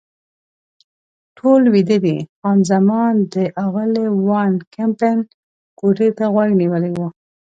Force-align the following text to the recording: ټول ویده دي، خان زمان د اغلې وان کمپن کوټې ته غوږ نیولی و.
ټول 1.37 1.61
ویده 1.73 1.97
دي، 2.05 2.17
خان 2.37 2.57
زمان 2.71 3.13
د 3.33 3.35
اغلې 3.65 4.05
وان 4.27 4.53
کمپن 4.75 5.17
کوټې 5.79 6.09
ته 6.17 6.25
غوږ 6.33 6.49
نیولی 6.61 6.91
و. 6.95 6.99